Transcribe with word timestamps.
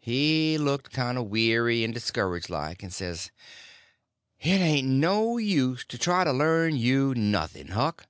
He 0.00 0.58
looked 0.58 0.90
kind 0.90 1.16
of 1.16 1.28
weary 1.28 1.84
and 1.84 1.94
discouraged 1.94 2.50
like, 2.50 2.82
and 2.82 2.92
says: 2.92 3.30
"It 4.40 4.60
ain't 4.60 4.88
no 4.88 5.38
use 5.38 5.84
to 5.84 5.96
try 5.96 6.24
to 6.24 6.32
learn 6.32 6.76
you 6.76 7.14
nothing, 7.14 7.68
Huck. 7.68 8.08